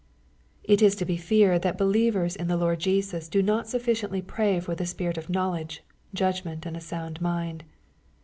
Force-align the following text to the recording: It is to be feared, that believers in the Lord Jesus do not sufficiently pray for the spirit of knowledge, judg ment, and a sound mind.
It 0.63 0.81
is 0.81 0.95
to 0.95 1.05
be 1.05 1.15
feared, 1.15 1.61
that 1.61 1.77
believers 1.77 2.35
in 2.35 2.47
the 2.47 2.57
Lord 2.57 2.79
Jesus 2.79 3.29
do 3.29 3.43
not 3.43 3.67
sufficiently 3.67 4.19
pray 4.19 4.59
for 4.59 4.73
the 4.73 4.87
spirit 4.87 5.15
of 5.15 5.29
knowledge, 5.29 5.83
judg 6.11 6.43
ment, 6.43 6.65
and 6.65 6.75
a 6.75 6.81
sound 6.81 7.21
mind. 7.21 7.63